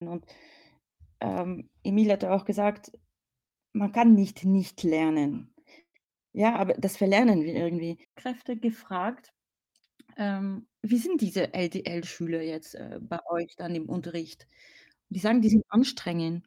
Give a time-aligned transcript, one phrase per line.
[0.00, 0.24] Und,
[1.20, 2.92] ähm, Emil hat auch gesagt,
[3.72, 5.54] man kann nicht nicht lernen.
[6.32, 7.98] Ja, aber das verlernen wir irgendwie.
[8.16, 9.32] Kräfte gefragt,
[10.16, 14.46] ähm, wie sind diese LDL-Schüler jetzt, äh, bei euch dann im Unterricht?
[15.10, 16.44] Die sagen, die sind anstrengend.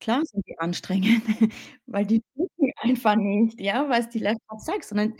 [0.00, 1.22] Klar sind die anstrengend,
[1.86, 5.14] weil die wissen einfach nicht, ja, was die Lehrerin sagt, sondern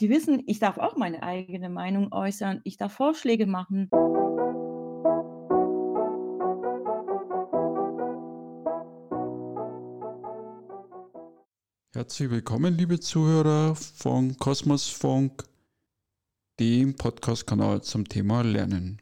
[0.00, 3.88] die wissen, ich darf auch meine eigene Meinung äußern, ich darf Vorschläge machen.
[11.96, 15.44] Herzlich willkommen, liebe Zuhörer von Kosmos Funk,
[16.60, 19.00] dem Podcast-Kanal zum Thema Lernen.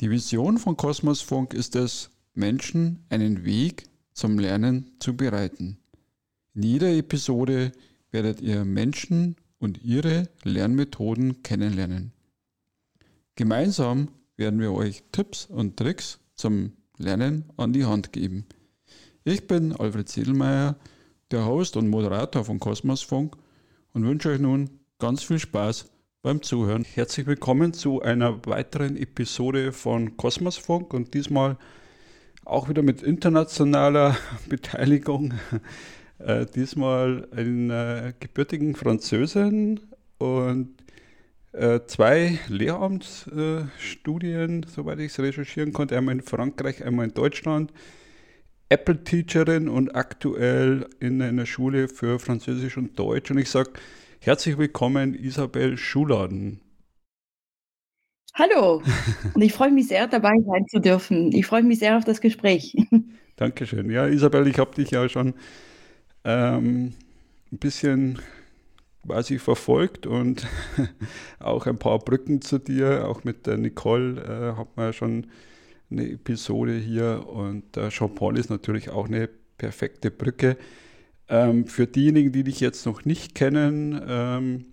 [0.00, 5.76] Die Vision von Kosmos Funk ist es, Menschen einen Weg zum Lernen zu bereiten.
[6.54, 7.70] In jeder Episode
[8.10, 12.12] werdet ihr Menschen und ihre Lernmethoden kennenlernen.
[13.34, 18.46] Gemeinsam werden wir euch Tipps und Tricks zum Lernen an die Hand geben.
[19.22, 20.76] Ich bin Alfred Sedelmeier,
[21.30, 23.36] der Host und Moderator von Kosmos Funk
[23.92, 25.86] und wünsche euch nun ganz viel Spaß
[26.22, 26.84] beim Zuhören.
[26.84, 31.56] Herzlich willkommen zu einer weiteren Episode von Kosmos Funk und diesmal
[32.44, 34.16] auch wieder mit internationaler
[34.48, 35.34] Beteiligung.
[36.22, 39.80] Äh, diesmal einer gebürtigen Französin
[40.18, 40.68] und
[41.52, 47.72] äh, zwei Lehramtsstudien, äh, soweit ich es recherchieren konnte, einmal in Frankreich, einmal in Deutschland.
[48.70, 53.28] Apple-Teacherin und aktuell in einer Schule für Französisch und Deutsch.
[53.32, 53.72] Und ich sage
[54.20, 56.60] herzlich willkommen, Isabel Schuladen.
[58.34, 58.80] Hallo,
[59.34, 61.32] und ich freue mich sehr, dabei sein zu dürfen.
[61.32, 62.76] Ich freue mich sehr auf das Gespräch.
[63.36, 63.90] Dankeschön.
[63.90, 65.34] Ja, Isabel, ich habe dich ja schon
[66.22, 66.94] ähm,
[67.50, 68.20] ein bisschen
[69.04, 70.46] quasi verfolgt und
[71.40, 75.26] auch ein paar Brücken zu dir, auch mit der Nicole äh, hat man ja schon
[75.90, 79.28] eine Episode hier und äh, Jean-Paul ist natürlich auch eine
[79.58, 80.56] perfekte Brücke.
[81.28, 84.66] Ähm, für diejenigen, die dich jetzt noch nicht kennen, ähm,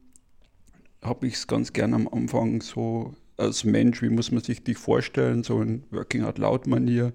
[1.03, 4.77] habe ich es ganz gern am Anfang so als Mensch, wie muss man sich dich
[4.77, 7.13] vorstellen, so in Working Out Loud Manier,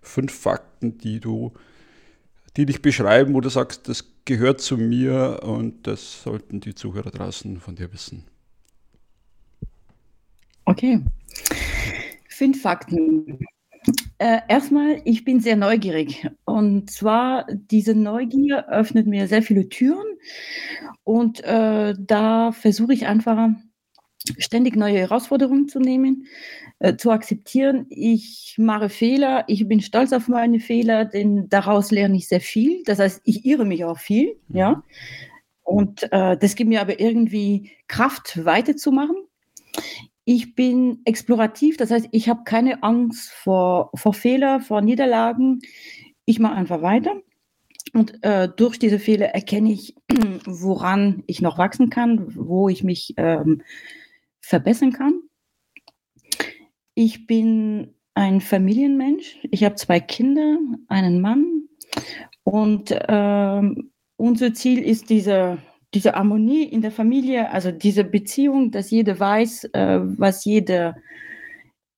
[0.00, 1.52] fünf Fakten, die du,
[2.56, 7.10] die dich beschreiben, wo du sagst, das gehört zu mir und das sollten die Zuhörer
[7.10, 8.24] draußen von dir wissen.
[10.64, 11.00] Okay.
[12.38, 13.40] Fünf Fakten.
[14.18, 16.24] Äh, erstmal, ich bin sehr neugierig.
[16.44, 20.06] Und zwar, diese Neugier öffnet mir sehr viele Türen.
[21.02, 23.48] Und äh, da versuche ich einfach
[24.38, 26.28] ständig neue Herausforderungen zu nehmen,
[26.78, 27.86] äh, zu akzeptieren.
[27.90, 32.84] Ich mache Fehler, ich bin stolz auf meine Fehler, denn daraus lerne ich sehr viel.
[32.84, 34.56] Das heißt, ich irre mich auch viel, mhm.
[34.56, 34.82] ja.
[35.64, 39.16] Und äh, das gibt mir aber irgendwie Kraft, weiterzumachen.
[40.30, 45.60] Ich bin explorativ, das heißt, ich habe keine Angst vor, vor Fehler, vor Niederlagen.
[46.26, 47.14] Ich mache einfach weiter.
[47.94, 49.94] Und äh, durch diese Fehler erkenne ich,
[50.44, 53.62] woran ich noch wachsen kann, wo ich mich ähm,
[54.42, 55.18] verbessern kann.
[56.92, 59.38] Ich bin ein Familienmensch.
[59.50, 60.58] Ich habe zwei Kinder,
[60.88, 61.68] einen Mann.
[62.42, 65.56] Und ähm, unser Ziel ist diese,
[65.98, 70.96] diese Harmonie in der Familie, also diese Beziehung, dass jeder weiß, äh, was jeder,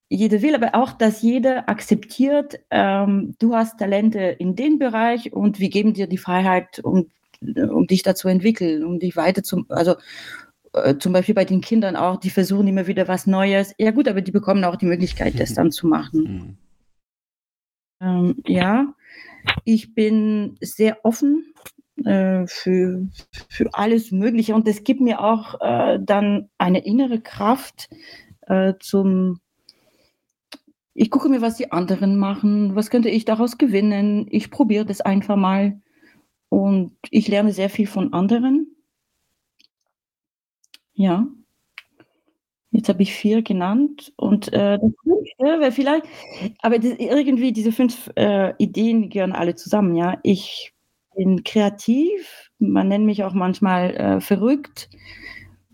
[0.09, 5.61] jeder will, aber auch, dass jeder akzeptiert, ähm, du hast Talente in dem Bereich und
[5.61, 7.11] wir geben dir die Freiheit, um,
[7.43, 9.97] um dich da zu entwickeln, um dich weiter zu, also
[10.73, 13.75] äh, zum Beispiel bei den Kindern auch, die versuchen immer wieder was Neues.
[13.77, 16.23] Ja gut, aber die bekommen auch die Möglichkeit, das dann zu machen.
[16.23, 16.57] Mhm.
[18.03, 18.95] Ähm, ja,
[19.65, 21.53] ich bin sehr offen
[22.05, 23.09] äh, für,
[23.49, 27.89] für alles Mögliche und es gibt mir auch äh, dann eine innere Kraft
[28.47, 29.41] äh, zum
[30.93, 34.27] ich gucke mir, was die anderen machen, was könnte ich daraus gewinnen.
[34.31, 35.81] Ich probiere das einfach mal
[36.51, 38.77] und ich lerne sehr viel von anderen.
[40.93, 41.27] Ja.
[42.73, 46.05] Jetzt habe ich 4 genannt und, äh, das 5., wäre vielleicht
[46.61, 50.19] aber das irgendwie diese 5, äh, Ideen gehören alle zusammen, ja.
[50.23, 50.73] Ich
[51.17, 54.89] bin kreativ, man nennt mich auch manchmal, äh, verrückt.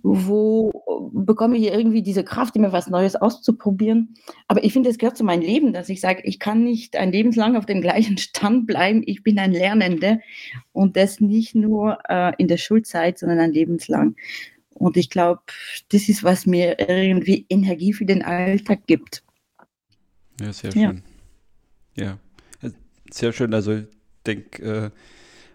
[0.09, 4.15] Wo bekomme ich irgendwie diese Kraft, immer was Neues auszuprobieren?
[4.47, 7.11] Aber ich finde, es gehört zu meinem Leben, dass ich sage, ich kann nicht ein
[7.11, 9.03] lebenslang auf dem gleichen Stand bleiben.
[9.05, 10.21] Ich bin ein Lernender
[10.73, 14.15] und das nicht nur, äh, in der Schulzeit, sondern ein lebenslang.
[14.75, 15.43] Und ich glaube,
[15.89, 19.25] das ist, was mir irgendwie Energie für den Alltag gibt.
[20.41, 21.03] Ja, sehr schön.
[21.97, 22.19] Ja,
[22.63, 22.71] ja.
[23.11, 23.55] sehr schön.
[23.55, 23.87] Also ich
[24.27, 24.91] denke, äh,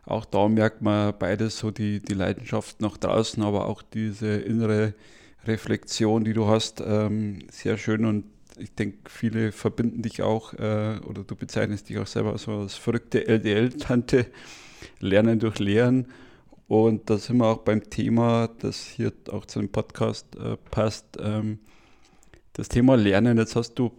[0.06, 4.94] auch da merkt man beides so die, die Leidenschaft nach draußen, aber auch diese innere
[5.46, 8.06] Reflexion, die du hast, ähm, sehr schön.
[8.06, 8.26] Und
[8.58, 12.76] ich denke, viele verbinden dich auch äh, oder du bezeichnest dich auch selber so als
[12.76, 14.28] verrückte LDL-Tante,
[15.00, 16.08] Lernen durch Lehren.
[16.68, 21.18] Und da sind wir auch beim Thema, das hier auch zu dem Podcast äh, passt,
[21.20, 21.60] ähm,
[22.54, 23.38] das Thema Lernen.
[23.38, 23.92] Jetzt hast du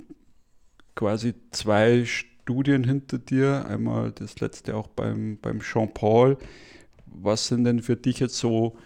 [0.95, 2.05] quasi zwei
[2.43, 6.39] Studien hinter dir, einmal das letzte auch beim, beim Jean-Paul.
[7.07, 8.77] Was sind denn für dich jetzt so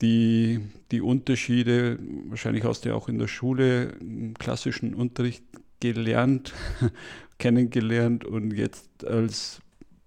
[0.00, 0.60] die,
[0.92, 5.44] die Unterschiede, wahrscheinlich hast du ja auch in der Schule im klassischen Unterricht
[5.80, 6.54] gelernt,
[7.38, 9.60] kennengelernt und jetzt als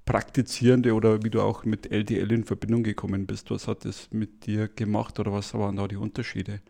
[0.06, 4.46] Praktizierende oder wie du auch mit LDL in Verbindung gekommen bist, was hat es mit
[4.46, 6.62] dir gemacht oder was waren da die Unterschiede?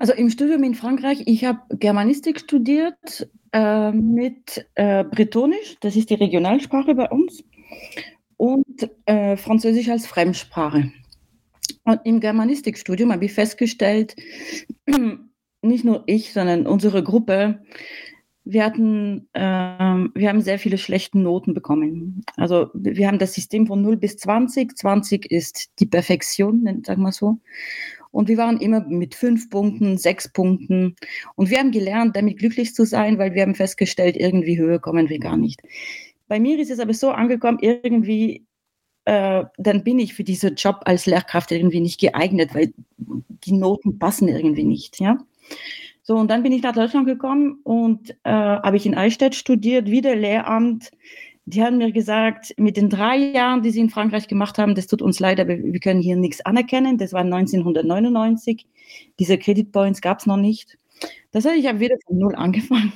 [0.00, 6.08] Also im Studium in Frankreich, ich habe Germanistik studiert äh, mit äh, Bretonisch, das ist
[6.08, 7.44] die Regionalsprache bei uns
[8.38, 10.90] und äh, Französisch als Fremdsprache.
[11.84, 14.16] Und im Germanistikstudium habe ich festgestellt,
[15.62, 17.60] nicht nur ich, sondern unsere Gruppe,
[18.44, 22.24] wir hatten, äh, wir haben sehr viele schlechte Noten bekommen.
[22.38, 24.78] Also wir haben das System von 0 bis 20.
[24.78, 27.38] 20 ist die Perfektion, sagen wir so.
[28.10, 30.96] Und wir waren immer mit fünf Punkten, sechs Punkten.
[31.36, 35.08] Und wir haben gelernt, damit glücklich zu sein, weil wir haben festgestellt, irgendwie höher kommen
[35.08, 35.62] wir gar nicht.
[36.28, 38.44] Bei mir ist es aber so angekommen, irgendwie,
[39.04, 43.98] äh, dann bin ich für diesen Job als Lehrkraft irgendwie nicht geeignet, weil die Noten
[43.98, 45.18] passen irgendwie nicht, ja.
[46.02, 49.88] So, und dann bin ich nach Deutschland gekommen und äh, habe ich in Eichstätt studiert,
[49.90, 50.90] wieder Lehramt.
[51.50, 54.86] Die haben mir gesagt, mit den drei Jahren, die sie in Frankreich gemacht haben, das
[54.86, 56.96] tut uns leid, aber wir können hier nichts anerkennen.
[56.96, 58.66] Das war 1999.
[59.18, 60.78] Diese Credit Points gab es noch nicht.
[61.32, 62.92] Das heißt, ich habe wieder von Null angefangen.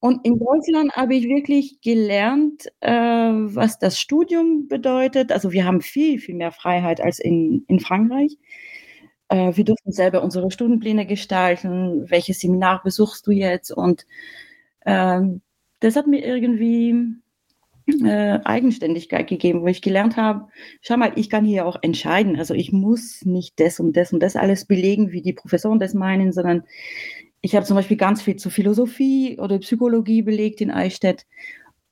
[0.00, 5.30] Und in Deutschland habe ich wirklich gelernt, äh, was das Studium bedeutet.
[5.30, 8.38] Also wir haben viel, viel mehr Freiheit als in, in Frankreich.
[9.28, 12.08] Äh, wir durften selber unsere Stundenpläne gestalten.
[12.10, 13.72] Welches Seminar besuchst du jetzt?
[13.72, 14.06] Und
[14.80, 15.20] äh,
[15.80, 16.94] das hat mir irgendwie
[17.88, 20.48] äh, Eigenständigkeit gegeben, wo ich gelernt habe,
[20.80, 22.36] schau mal, ich kann hier auch entscheiden.
[22.36, 25.94] Also ich muss nicht das und das und das alles belegen, wie die Professoren das
[25.94, 26.64] meinen, sondern
[27.40, 31.26] ich habe zum Beispiel ganz viel zu Philosophie oder Psychologie belegt in Eichstätt,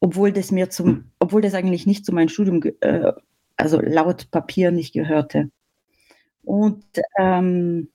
[0.01, 3.13] obwohl das mir zum, obwohl das eigentlich nicht zu meinem Studium, äh,
[3.57, 5.51] also laut Papier nicht gehörte.
[6.45, 6.85] Und
[7.19, 7.89] ähm,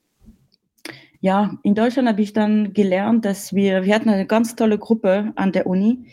[1.20, 5.32] ja, in Deutschland habe ich dann gelernt, dass wir, wir hatten eine ganz tolle Gruppe
[5.36, 6.06] an der Uni.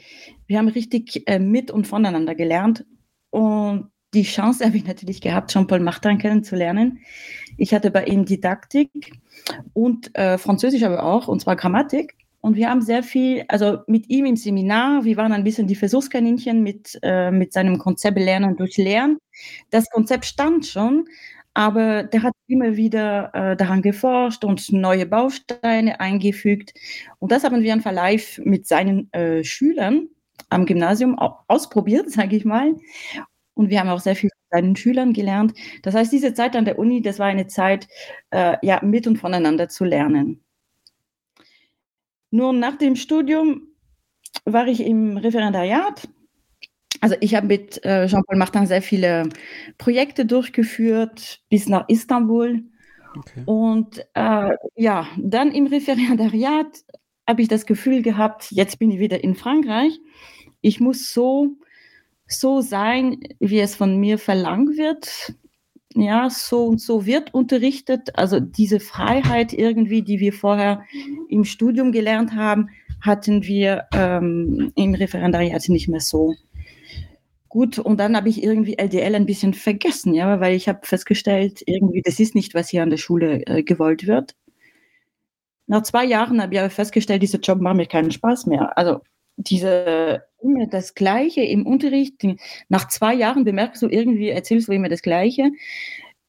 [0.49, 2.85] Wir haben richtig äh, mit und voneinander gelernt.
[3.31, 6.99] Und die Chance habe ich natürlich gehabt, Jean-Paul Martin kennenzulernen.
[7.57, 9.13] Ich hatte bei ihm Didaktik
[9.75, 12.17] und äh, Französisch aber auch, und zwar Grammatik.
[12.41, 15.75] Und wir haben sehr viel, also mit ihm im Seminar, wir waren ein bisschen die
[15.75, 19.19] Versuchskaninchen mit, äh, mit seinem Konzept Lernen durch Lernen.
[19.71, 21.07] Das Konzept stand schon,
[21.53, 26.73] aber der hat immer wieder äh, daran geforscht und neue Bausteine eingefügt.
[27.19, 30.09] Und das haben wir einfach live mit seinen äh, Schülern
[30.49, 32.75] am Gymnasium ausprobiert, sage ich mal.
[33.55, 35.53] Und wir haben auch sehr viel von seinen Schülern gelernt.
[35.83, 37.89] Das heißt, diese Zeit an der Uni, das war eine Zeit,
[38.31, 40.45] äh, ja, mit und voneinander zu lernen.
[42.31, 43.63] Nur nach dem Studium
[44.45, 46.09] war ich im Referendariat.
[47.01, 49.29] Also ich habe mit äh, Jean-Paul Martin sehr viele
[49.79, 52.65] Projekte durchgeführt, bis nach Istanbul.
[53.17, 53.43] Okay.
[53.47, 56.85] Und äh, ja, dann im Referendariat
[57.29, 60.01] habe ich das Gefühl gehabt, jetzt bin ich wieder in Frankreich.
[60.63, 61.57] Ich muss so
[62.29, 65.35] so sein, wie es von mir verlangt wird.
[65.95, 68.17] Ja, so und so wird unterrichtet.
[68.19, 70.85] Also diese Freiheit irgendwie, die wir vorher
[71.29, 72.69] im Studium gelernt haben,
[73.01, 76.35] hatten wir ähm, im Referendariat nicht mehr so.
[77.49, 81.63] Gut, und dann habe ich irgendwie LDL ein bisschen vergessen, ja, weil ich habe festgestellt,
[81.65, 84.35] irgendwie, das ist nicht, was hier an der Schule äh, gewollt wird.
[85.69, 88.77] Nach zwei Jahren habe ich aber festgestellt, dieser Job macht mir keinen Spaß mehr.
[88.77, 89.01] Also
[89.37, 92.25] diese immer das Gleiche im Unterricht.
[92.69, 95.51] Nach zwei Jahren bemerkst du irgendwie, erzählst du immer das Gleiche.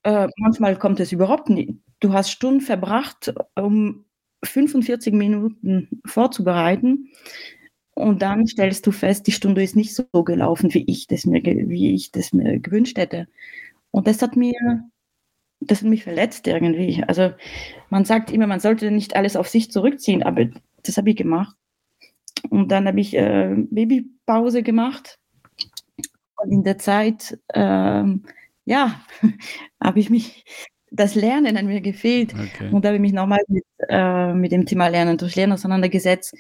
[0.04, 1.74] Äh, manchmal kommt es überhaupt nicht.
[2.00, 4.06] Du hast Stunden verbracht, um
[4.44, 7.10] 45 Minuten vorzubereiten.
[7.96, 11.44] Und dann stellst du fest, die Stunde ist nicht so gelaufen, wie ich das mir,
[11.44, 13.28] wie ich das mir gewünscht hätte.
[13.92, 14.54] Und das hat mir,
[15.60, 17.04] das hat mich verletzt irgendwie.
[17.08, 17.32] Also
[17.90, 20.48] man sagt immer, man sollte nicht alles auf sich zurückziehen, aber
[20.84, 21.56] das habe ich gemacht.
[22.50, 25.20] Und dann habe ich äh, Babypause gemacht.
[26.38, 28.24] Und in der Zeit, ähm,
[28.66, 29.02] ja,
[29.84, 30.46] habe ich mich,
[30.92, 32.34] das Lernen an mir gefehlt.
[32.34, 32.70] Okay.
[32.72, 36.34] Und da habe ich mich nochmal mit, äh, mit dem Thema Lernen durch Lernen auseinandergesetzt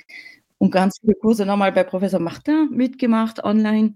[0.58, 3.94] und ganz viele Kurse nochmal bei Professor Martin mitgemacht online.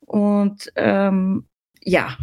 [0.00, 1.46] Und ähm,
[1.80, 2.16] ja,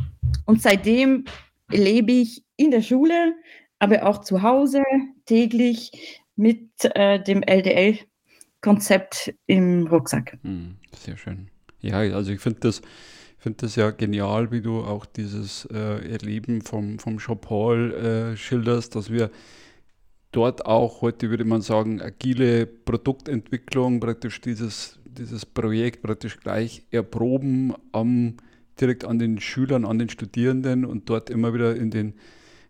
[0.45, 1.25] und seitdem
[1.71, 3.33] lebe ich in der Schule
[3.79, 4.83] aber auch zu Hause
[5.25, 10.37] täglich mit äh, dem LDL-Konzept im Rucksack.
[10.43, 11.47] Hm, sehr schön.
[11.79, 12.81] Ja, also ich finde das,
[13.37, 17.93] find das ja genial, wie du auch dieses äh, Erleben vom, vom Jean-Paul
[18.33, 19.31] äh, schilderst, dass wir
[20.31, 27.73] dort auch heute, würde man sagen, agile Produktentwicklung, praktisch dieses, dieses Projekt praktisch gleich erproben
[27.93, 28.35] am,
[28.79, 32.13] direkt an den Schülern, an den Studierenden und dort immer wieder in den,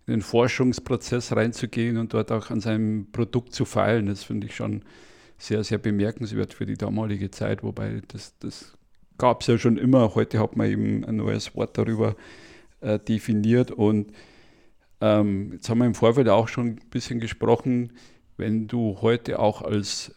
[0.07, 4.07] in den Forschungsprozess reinzugehen und dort auch an seinem Produkt zu feilen.
[4.07, 4.83] Das finde ich schon
[5.37, 8.73] sehr, sehr bemerkenswert für die damalige Zeit, wobei das, das
[9.17, 10.15] gab es ja schon immer.
[10.15, 12.15] Heute hat man eben ein neues Wort darüber
[12.81, 14.11] äh, definiert und
[15.01, 17.93] ähm, jetzt haben wir im Vorfeld auch schon ein bisschen gesprochen,
[18.37, 20.15] wenn du heute auch als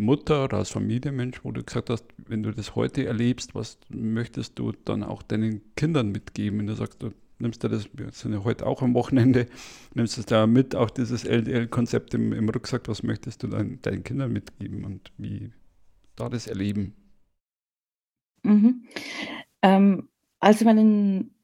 [0.00, 4.58] Mutter oder als Familienmensch, wo du gesagt hast, wenn du das heute erlebst, was möchtest
[4.58, 6.58] du dann auch deinen Kindern mitgeben?
[6.58, 9.46] Wenn du sagst, du nimmst du das, wir sind ja heute auch am Wochenende,
[9.94, 14.04] nimmst du da mit, auch dieses LDL-Konzept im, im, Rucksack, was möchtest du dann deinen
[14.04, 15.52] Kindern mitgeben und wie
[16.16, 16.94] da das erleben?
[18.42, 18.84] Mhm.
[19.62, 21.34] Ähm, also meinen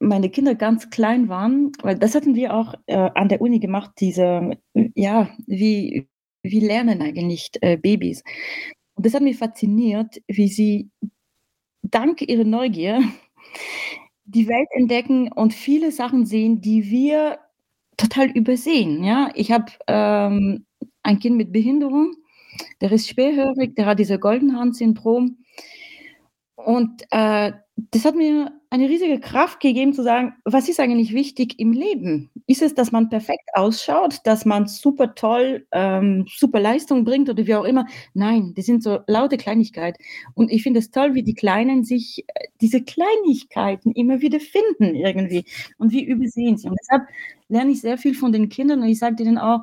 [0.00, 3.92] meine Kinder ganz klein waren, weil das hatten wir auch äh, an der Uni gemacht,
[4.00, 4.56] diese,
[4.94, 6.08] ja, wie,
[6.42, 8.22] wie lernen eigentlich äh, Babys.
[8.94, 10.90] Und das hat mich fasziniert, wie sie
[11.82, 13.02] dank ihrer Neugier
[14.24, 17.38] die Welt entdecken und viele Sachen sehen, die wir
[17.96, 19.02] total übersehen.
[19.04, 19.30] Ja?
[19.34, 20.66] Ich habe ähm,
[21.02, 22.14] ein Kind mit Behinderung,
[22.80, 25.38] der ist schwerhörig, der hat diese Goldenhand-Syndrom.
[26.56, 31.58] Und äh, das hat mir eine riesige Kraft gegeben zu sagen, was ist eigentlich wichtig
[31.58, 32.30] im Leben?
[32.46, 37.46] Ist es, dass man perfekt ausschaut, dass man super toll, ähm, super Leistung bringt oder
[37.48, 37.86] wie auch immer?
[38.14, 40.00] Nein, das sind so laute Kleinigkeiten.
[40.34, 44.94] Und ich finde es toll, wie die Kleinen sich äh, diese Kleinigkeiten immer wieder finden
[44.94, 45.44] irgendwie
[45.78, 46.68] und wie übersehen sie.
[46.68, 47.08] Und deshalb
[47.48, 49.62] lerne ich sehr viel von den Kindern und ich sage denen auch,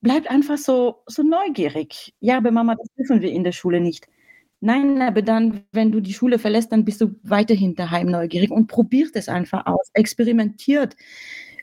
[0.00, 2.12] bleibt einfach so, so neugierig.
[2.20, 4.08] Ja, aber Mama, das dürfen wir in der Schule nicht.
[4.62, 8.68] Nein, aber dann, wenn du die Schule verlässt, dann bist du weiterhin daheim neugierig und
[8.68, 10.96] probiert es einfach aus, experimentiert.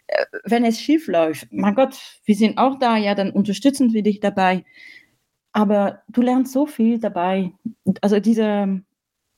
[0.07, 4.03] Äh, wenn es schief läuft, mein Gott, wir sind auch da, ja, dann unterstützen wir
[4.03, 4.63] dich dabei.
[5.53, 7.53] Aber du lernst so viel dabei.
[8.01, 8.83] Also diese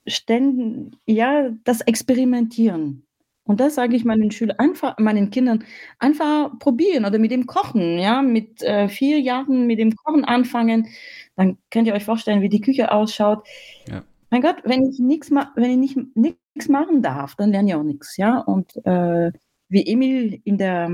[0.08, 3.05] Ständen, ja, das Experimentieren.
[3.46, 5.64] Und das sage ich meinen Schülern, einfach, meinen Kindern,
[5.98, 10.88] einfach probieren oder mit dem Kochen, ja, mit äh, vier Jahren mit dem Kochen anfangen,
[11.36, 13.46] dann könnt ihr euch vorstellen, wie die Küche ausschaut.
[13.88, 14.02] Ja.
[14.30, 17.82] Mein Gott, wenn ich nichts wenn ich nicht nichts machen darf, dann lerne ich auch
[17.84, 18.38] nichts, ja.
[18.40, 19.30] Und äh,
[19.68, 20.90] wie Emil in der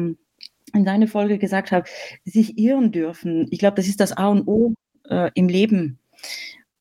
[0.75, 1.89] in seiner Folge gesagt hat,
[2.25, 3.47] sich irren dürfen.
[3.51, 4.75] Ich glaube, das ist das A und O
[5.09, 5.99] äh, im Leben.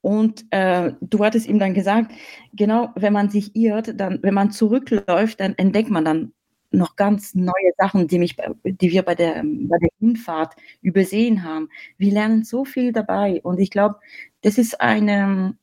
[0.01, 2.11] Und äh, du hattest ihm dann gesagt,
[2.53, 6.33] genau, wenn man sich irrt, dann, wenn man zurückläuft, dann entdeckt man dann
[6.71, 11.69] noch ganz neue Sachen, die, mich, die wir bei der, bei der Hinfahrt übersehen haben.
[11.97, 13.97] Wir lernen so viel dabei und ich glaube,
[14.41, 15.55] das ist eine,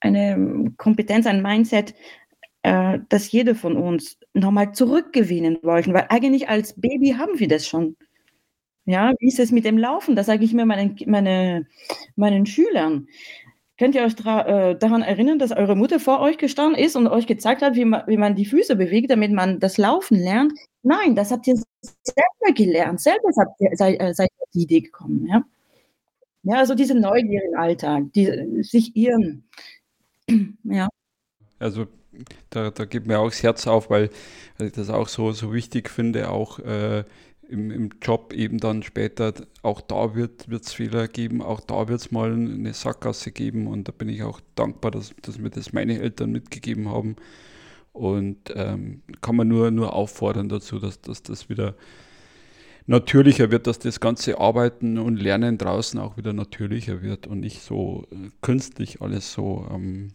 [0.00, 1.94] eine Kompetenz, ein Mindset,
[2.62, 7.66] äh, das jeder von uns nochmal zurückgewinnen wollen, weil eigentlich als Baby haben wir das
[7.66, 7.96] schon.
[8.86, 10.14] Ja, wie ist es mit dem Laufen?
[10.16, 11.66] Das sage ich mir meinen, meine,
[12.14, 13.08] meinen Schülern.
[13.78, 17.26] Könnt ihr euch äh, daran erinnern, dass eure Mutter vor euch gestanden ist und euch
[17.26, 20.52] gezeigt hat, wie man, wie man die Füße bewegt, damit man das Laufen lernt?
[20.82, 23.00] Nein, das habt ihr selber gelernt.
[23.00, 25.26] Selber seid ihr, seid, äh, seid die Idee gekommen.
[25.26, 25.44] Ja?
[26.44, 29.44] ja, also diese Neugier im Alltag, die, sich irren.
[30.64, 30.88] ja.
[31.58, 31.86] Also
[32.48, 34.08] da, da geht mir auch das Herz auf, weil,
[34.56, 37.04] weil ich das auch so, so wichtig finde, auch äh,
[37.48, 42.00] im, im Job eben dann später, auch da wird es Fehler geben, auch da wird
[42.00, 45.72] es mal eine Sackgasse geben und da bin ich auch dankbar, dass, dass mir das
[45.72, 47.16] meine Eltern mitgegeben haben.
[47.92, 51.74] Und ähm, kann man nur, nur auffordern dazu, dass, dass das wieder
[52.86, 57.62] natürlicher wird, dass das ganze Arbeiten und Lernen draußen auch wieder natürlicher wird und nicht
[57.62, 60.08] so äh, künstlich alles so ähm,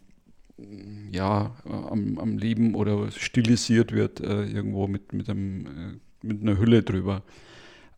[1.12, 6.58] ja, am, am Leben oder stilisiert wird äh, irgendwo mit, mit einem äh, mit einer
[6.58, 7.24] Hülle drüber.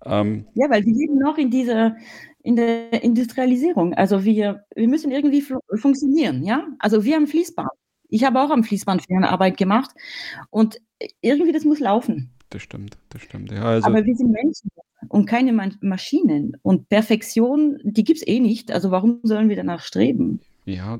[0.06, 1.96] Ähm, ja, weil wir leben noch in dieser
[2.44, 3.94] in der Industrialisierung.
[3.94, 5.44] Also wir, wir müssen irgendwie
[5.76, 6.68] funktionieren, ja.
[6.78, 7.70] Also wir haben Fließband.
[8.10, 9.92] Ich habe auch am Fließband Arbeit gemacht
[10.50, 10.78] und
[11.22, 12.32] irgendwie das muss laufen.
[12.50, 13.52] Das stimmt, das stimmt.
[13.52, 14.70] Ja, also Aber wir sind Menschen
[15.08, 16.56] und keine Maschinen.
[16.62, 18.72] Und Perfektion, die gibt es eh nicht.
[18.72, 20.40] Also warum sollen wir danach streben?
[20.66, 21.00] Ja,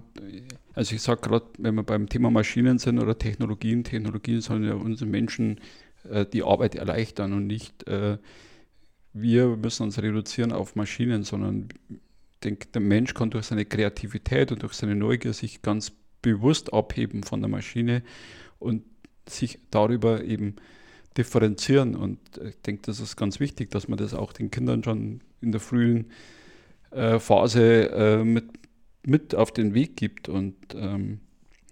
[0.74, 4.74] also ich sage gerade, wenn wir beim Thema Maschinen sind oder Technologien, Technologien sollen ja
[4.74, 5.60] unsere Menschen
[6.10, 8.18] äh, die Arbeit erleichtern und nicht äh,
[9.14, 11.70] wir müssen uns reduzieren auf Maschinen, sondern
[12.44, 15.92] denke, der Mensch kann durch seine Kreativität und durch seine Neugier sich ganz
[16.22, 18.04] bewusst abheben von der Maschine
[18.60, 18.84] und
[19.28, 20.56] sich darüber eben
[21.18, 21.96] differenzieren.
[21.96, 25.52] Und ich denke, das ist ganz wichtig, dass man das auch den Kindern schon in
[25.52, 26.10] der frühen
[26.92, 28.46] äh, Phase äh, mit,
[29.06, 30.28] mit auf den Weg gibt.
[30.28, 31.20] Und ähm,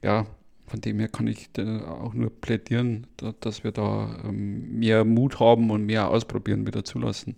[0.03, 0.27] ja,
[0.71, 3.05] von dem her kann ich auch nur plädieren,
[3.41, 7.35] dass wir da ähm, mehr Mut haben und mehr ausprobieren, wieder zulassen.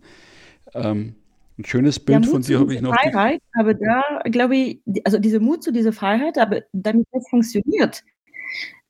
[0.75, 1.15] Ähm,
[1.57, 2.93] ein schönes Bild ja, von dir habe ich noch.
[2.93, 8.03] Freiheit, aber da glaube ich, also diese Mut zu dieser Freiheit, aber damit das funktioniert,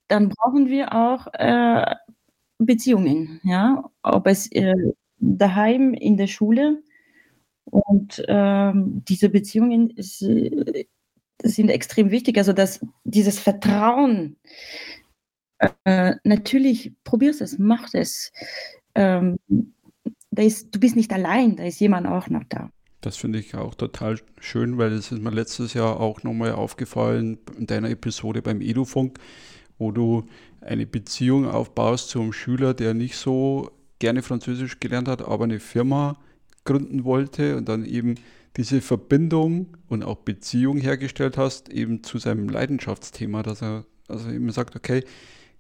[0.10, 1.96] dann brauchen wir auch äh,
[2.58, 4.74] Beziehungen, ja, ob es äh,
[5.20, 6.84] daheim in der Schule
[7.64, 10.22] und ähm, diese Beziehungen ist,
[11.44, 12.38] sind extrem wichtig.
[12.38, 14.38] Also dass dieses Vertrauen,
[15.86, 18.32] äh, natürlich probierst es, mach es.
[18.96, 19.38] Ähm,
[20.32, 22.70] da ist, du bist nicht allein, da ist jemand auch noch da.
[23.02, 27.38] Das finde ich auch total schön, weil es ist mir letztes Jahr auch nochmal aufgefallen
[27.58, 29.20] in deiner Episode beim Edufunk,
[29.78, 30.24] wo du
[30.62, 35.60] eine Beziehung aufbaust zu einem Schüler, der nicht so gerne Französisch gelernt hat, aber eine
[35.60, 36.18] Firma
[36.66, 38.16] gründen wollte und dann eben
[38.58, 44.52] diese Verbindung und auch Beziehung hergestellt hast, eben zu seinem Leidenschaftsthema, dass er also eben
[44.52, 45.04] sagt, okay,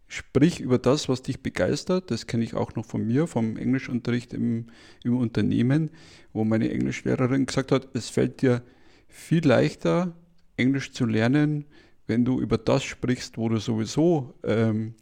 [0.08, 2.12] sprich über das, was dich begeistert.
[2.12, 4.68] Das kenne ich auch noch von mir, vom Englischunterricht im,
[5.04, 5.90] im Unternehmen,
[6.34, 8.62] wo meine Englischlehrerin gesagt hat, es fällt dir
[9.08, 10.16] viel leichter,
[10.56, 11.66] Englisch zu lernen,
[12.06, 14.94] wenn du über das sprichst, wo du sowieso ähm,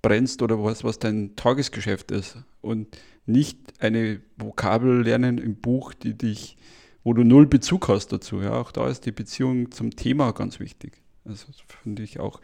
[0.00, 6.14] brennst oder was, was dein Tagesgeschäft ist und nicht eine Vokabel lernen im Buch, die
[6.14, 6.56] dich,
[7.02, 8.40] wo du null Bezug hast dazu.
[8.40, 11.02] Ja, auch da ist die Beziehung zum Thema ganz wichtig.
[11.24, 11.46] Also
[11.82, 12.40] finde ich auch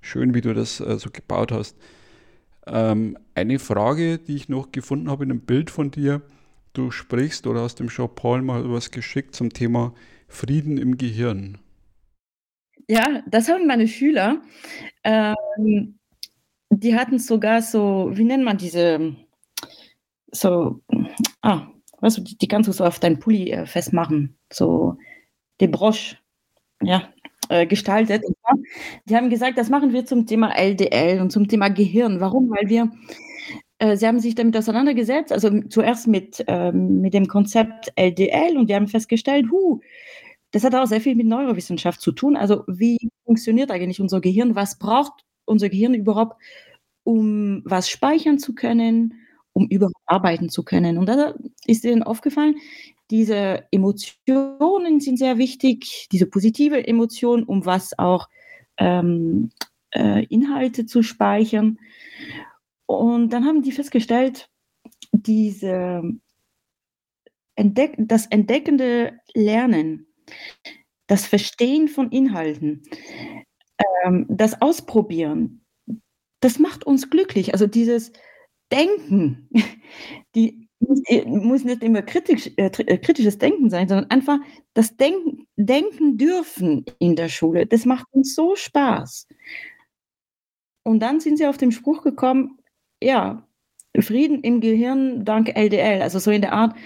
[0.00, 1.76] schön, wie du das äh, so gebaut hast.
[2.66, 6.22] Ähm, eine Frage, die ich noch gefunden habe in einem Bild von dir,
[6.74, 9.94] du sprichst oder hast dem Jean-Paul mal was geschickt zum Thema
[10.28, 11.58] Frieden im Gehirn.
[12.88, 14.42] Ja, das haben meine Schüler.
[15.04, 15.98] Ähm,
[16.70, 19.16] die hatten sogar so, wie nennt man diese,
[20.30, 20.80] so,
[21.42, 21.68] ah,
[22.00, 24.96] weißt du, die, die kannst du so auf deinen Pulli äh, festmachen, so
[25.60, 26.16] die Broche,
[26.82, 27.08] ja,
[27.48, 28.22] äh, gestaltet.
[29.06, 32.20] die haben gesagt, das machen wir zum Thema LDL und zum Thema Gehirn.
[32.20, 32.50] Warum?
[32.50, 32.92] Weil wir,
[33.78, 38.68] äh, sie haben sich damit auseinandergesetzt, also zuerst mit, ähm, mit dem Konzept LDL und
[38.68, 39.80] die haben festgestellt, huh,
[40.52, 42.36] das hat auch sehr viel mit Neurowissenschaft zu tun.
[42.36, 44.54] Also wie funktioniert eigentlich unser Gehirn?
[44.54, 46.40] Was braucht unser Gehirn überhaupt,
[47.04, 49.14] um was speichern zu können,
[49.58, 50.98] um überhaupt arbeiten zu können?
[50.98, 51.34] Und da
[51.66, 52.56] ist ihnen aufgefallen,
[53.10, 58.28] diese Emotionen sind sehr wichtig, diese positive Emotion, um was auch
[58.76, 59.50] ähm,
[59.90, 61.78] äh, Inhalte zu speichern.
[62.86, 64.48] Und dann haben die festgestellt,
[65.12, 66.02] diese
[67.56, 70.06] Entdeck das entdeckende Lernen
[71.08, 72.82] das Verstehen von Inhalten,
[74.04, 75.64] ähm, das Ausprobieren,
[76.40, 77.52] das macht uns glücklich.
[77.54, 78.12] Also dieses
[78.70, 79.48] Denken,
[80.34, 80.68] die
[81.26, 84.38] muss nicht immer kritisch, äh, äh, kritisches Denken sein, sondern einfach
[84.74, 87.66] das Denken, Denken dürfen in der Schule.
[87.66, 89.26] Das macht uns so Spaß.
[90.84, 92.58] Und dann sind sie auf den Spruch gekommen,
[93.02, 93.46] ja,
[93.98, 96.02] Frieden im Gehirn dank LDL.
[96.02, 96.76] Also so in der Art,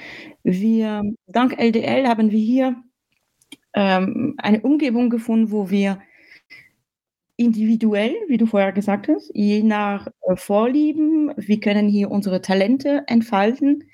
[0.43, 2.83] wir, dank LDL haben wir hier
[3.75, 6.01] ähm, eine Umgebung gefunden, wo wir
[7.43, 13.05] individuell, wie du vorher gesagt hast, je nach äh, Vorlieben, wir können hier unsere Talente
[13.07, 13.85] entfalten.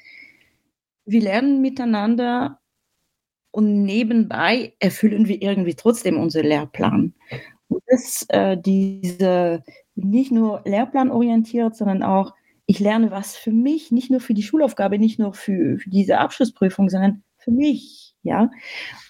[1.05, 2.61] Wir lernen miteinander
[3.51, 7.15] und nebenbei erfüllen wir irgendwie trotzdem unseren Lehrplan.
[7.69, 12.35] Und das, äh, diese nicht nur lehrplanorientiert, sondern auch,
[12.67, 16.19] ich lerne was für mich, nicht nur für die Schulaufgabe, nicht nur für, für diese
[16.19, 18.51] Abschlussprüfung, sondern für mich ja.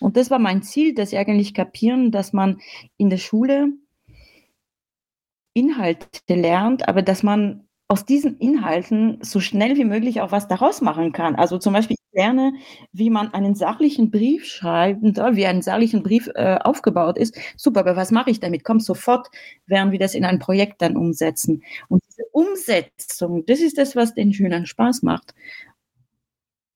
[0.00, 2.60] Und das war mein Ziel, dass sie eigentlich kapieren, dass man
[2.96, 3.72] in der Schule
[5.54, 10.82] Inhalte lernt, aber dass man aus diesen Inhalten so schnell wie möglich auch was daraus
[10.82, 11.36] machen kann.
[11.36, 12.52] Also zum Beispiel ich lerne,
[12.92, 17.38] wie man einen sachlichen Brief schreibt, wie ein sachlichen Brief äh, aufgebaut ist.
[17.56, 18.62] Super, aber was mache ich damit?
[18.62, 19.28] Komm sofort,
[19.66, 21.62] während wir das in ein Projekt dann umsetzen.
[21.88, 25.34] Und diese Umsetzung, das ist das, was den Schülern Spaß macht.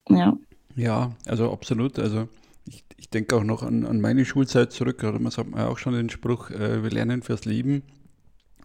[0.09, 0.39] Ja.
[0.77, 1.99] Ja, also absolut.
[1.99, 2.27] Also
[2.67, 5.01] ich, ich denke auch noch an, an meine Schulzeit zurück.
[5.01, 7.83] Da hat man auch schon den Spruch, äh, wir lernen fürs Leben.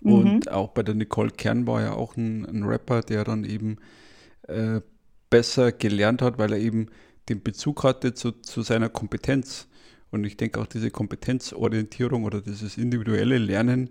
[0.02, 0.14] Mhm.
[0.14, 3.78] Und auch bei der Nicole Kern war ja auch ein, ein Rapper, der dann eben
[4.48, 4.82] äh,
[5.30, 6.88] besser gelernt hat, weil er eben
[7.30, 9.68] den Bezug hatte zu, zu seiner Kompetenz.
[10.12, 13.90] Und ich denke auch diese Kompetenzorientierung oder dieses individuelle Lernen,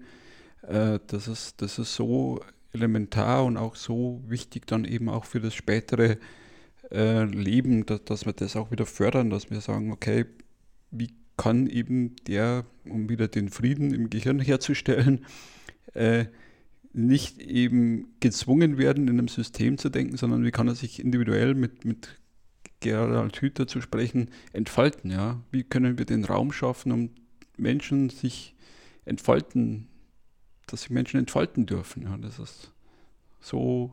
[0.63, 2.41] äh, das, ist, das ist so
[2.73, 6.17] elementar und auch so wichtig dann eben auch für das spätere
[6.91, 10.27] äh, leben, dass, dass wir das auch wieder fördern, dass wir sagen, okay,
[10.91, 15.27] wie kann eben der, um wieder den Frieden im Gehirn herzustellen,
[15.95, 16.27] äh,
[16.93, 21.55] nicht eben gezwungen werden, in einem System zu denken, sondern wie kann er sich individuell
[21.55, 22.19] mit, mit
[22.81, 25.43] Gerald Hüther zu sprechen, entfalten, ja?
[25.51, 27.11] Wie können wir den Raum schaffen, um
[27.57, 28.55] Menschen sich
[29.05, 29.89] entfalten,
[30.67, 32.17] dass sich Menschen entfalten dürfen, ja?
[32.17, 32.73] Das ist
[33.41, 33.93] so,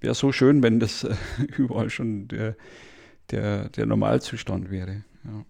[0.00, 1.14] wäre so schön, wenn das äh,
[1.56, 2.56] überall schon der,
[3.30, 5.44] der, der Normalzustand wäre, ja.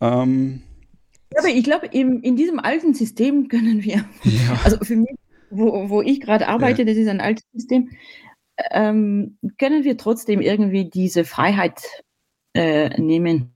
[0.00, 0.62] Ähm,
[1.38, 4.60] aber ich glaube, in diesem alten System können wir, ja.
[4.64, 5.14] also für mich,
[5.50, 6.86] wo, wo ich gerade arbeite, ja.
[6.86, 7.90] das ist ein altes System,
[8.70, 11.80] ähm, können wir trotzdem irgendwie diese Freiheit
[12.54, 13.54] äh, nehmen.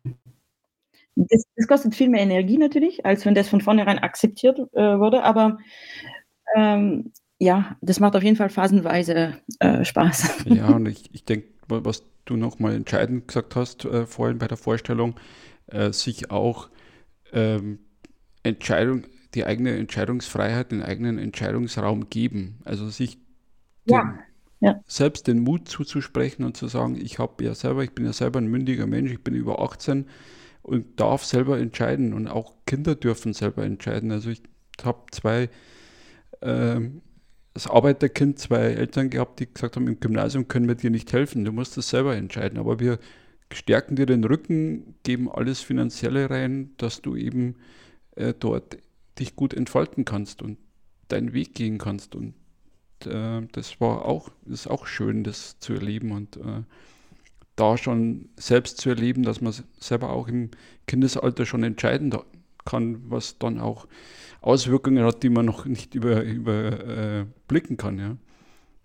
[1.15, 5.23] Das, das, kostet viel mehr Energie natürlich, als wenn das von vornherein akzeptiert äh, wurde,
[5.23, 5.59] aber
[6.55, 10.45] ähm, ja, das macht auf jeden Fall phasenweise äh, Spaß.
[10.47, 14.57] Ja, und ich, ich denke, was du nochmal entscheidend gesagt hast äh, vorhin bei der
[14.57, 15.15] Vorstellung,
[15.69, 16.69] äh, sich auch
[17.33, 17.79] ähm,
[18.43, 22.59] Entscheidung, die eigene Entscheidungsfreiheit, den eigenen Entscheidungsraum geben.
[22.65, 23.19] Also sich
[23.85, 24.19] ja,
[24.61, 24.81] ja.
[24.87, 28.41] selbst den Mut zuzusprechen und zu sagen, ich habe ja selber, ich bin ja selber
[28.41, 30.07] ein mündiger Mensch, ich bin über 18
[30.63, 32.13] und darf selber entscheiden.
[32.13, 34.11] Und auch Kinder dürfen selber entscheiden.
[34.11, 34.43] Also ich
[34.83, 35.49] habe zwei,
[36.43, 37.03] ähm,
[37.55, 41.45] als Arbeiterkind zwei Eltern gehabt, die gesagt haben, im Gymnasium können wir dir nicht helfen,
[41.45, 42.59] du musst das selber entscheiden.
[42.59, 42.99] Aber wir
[43.53, 47.57] stärken dir den Rücken, geben alles Finanzielle rein, dass du eben
[48.17, 48.79] äh, dort
[49.19, 50.59] dich gut entfalten kannst und
[51.09, 52.15] deinen Weg gehen kannst.
[52.15, 52.35] Und
[53.05, 56.63] äh, das war auch, ist auch schön, das zu erleben und äh,
[57.55, 60.51] da schon selbst zu erleben, dass man selber auch im
[60.87, 62.13] Kindesalter schon entscheiden
[62.65, 63.87] kann, was dann auch
[64.43, 67.99] Auswirkungen hat, die man noch nicht überblicken über, äh, kann.
[67.99, 68.17] Ja.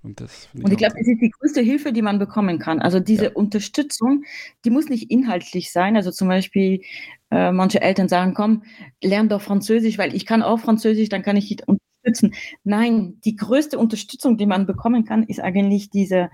[0.03, 2.79] Und, das und ich, ich glaube, das ist die größte Hilfe, die man bekommen kann.
[2.79, 3.31] Also diese ja.
[3.33, 4.23] Unterstützung,
[4.65, 5.95] die muss nicht inhaltlich sein.
[5.95, 6.81] Also zum Beispiel,
[7.29, 8.63] äh, manche Eltern sagen, komm,
[9.01, 12.33] lern doch Französisch, weil ich kann auch Französisch, dann kann ich dich unterstützen.
[12.63, 16.31] Nein, die größte Unterstützung, die man bekommen kann, ist eigentlich diese,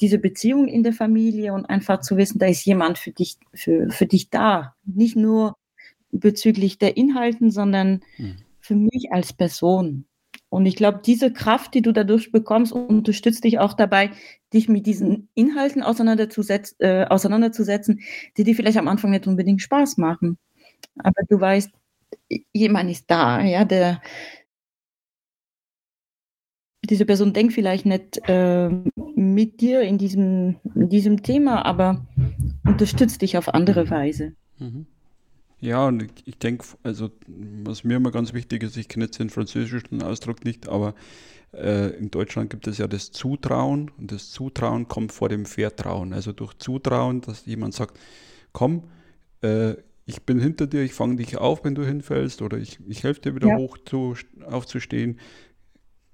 [0.00, 3.90] diese Beziehung in der Familie und einfach zu wissen, da ist jemand für dich, für,
[3.90, 4.74] für dich da.
[4.84, 5.56] Nicht nur
[6.10, 8.36] bezüglich der Inhalten, sondern mhm.
[8.60, 10.04] für mich als Person.
[10.54, 14.12] Und ich glaube, diese Kraft, die du dadurch bekommst, unterstützt dich auch dabei,
[14.52, 18.02] dich mit diesen Inhalten auseinanderzusetzen, äh, auseinanderzusetzen,
[18.36, 20.38] die dir vielleicht am Anfang nicht unbedingt Spaß machen.
[20.96, 21.72] Aber du weißt,
[22.52, 24.00] jemand ist da, ja, der
[26.84, 28.70] diese Person denkt vielleicht nicht äh,
[29.16, 32.06] mit dir in diesem, in diesem Thema, aber
[32.64, 34.34] unterstützt dich auf andere Weise.
[34.60, 34.86] Mhm.
[35.64, 39.30] Ja, und ich, denke, also was mir immer ganz wichtig ist, ich kenne jetzt den
[39.30, 40.94] französischen Ausdruck nicht, aber
[41.54, 46.12] äh, in Deutschland gibt es ja das Zutrauen und das Zutrauen kommt vor dem Vertrauen.
[46.12, 47.98] Also durch Zutrauen, dass jemand sagt,
[48.52, 48.84] komm,
[49.40, 53.02] äh, ich bin hinter dir, ich fange dich auf, wenn du hinfällst oder ich, ich
[53.02, 53.56] helfe dir wieder ja.
[53.56, 55.18] hoch zu, aufzustehen.